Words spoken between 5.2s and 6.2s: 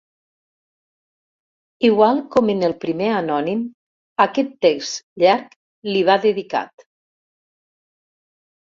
llarg li